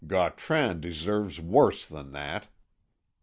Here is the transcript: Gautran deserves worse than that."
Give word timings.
Gautran 0.07 0.79
deserves 0.79 1.39
worse 1.39 1.85
than 1.85 2.11
that." 2.11 2.47